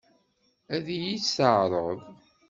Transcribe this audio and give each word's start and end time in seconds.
Ad 0.75 0.85
iyi-tt-teɛṛeḍ? 0.95 1.99